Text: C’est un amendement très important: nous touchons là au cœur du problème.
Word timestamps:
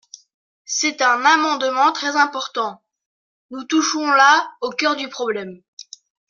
C’est 0.65 1.03
un 1.03 1.23
amendement 1.25 1.91
très 1.91 2.15
important: 2.15 2.81
nous 3.51 3.65
touchons 3.65 4.09
là 4.09 4.49
au 4.61 4.71
cœur 4.71 4.95
du 4.95 5.07
problème. 5.09 5.61